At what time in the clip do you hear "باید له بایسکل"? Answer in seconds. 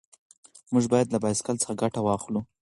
0.93-1.55